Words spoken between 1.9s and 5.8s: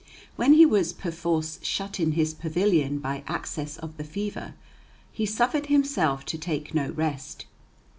in his pavilion by access of the fever, he suffered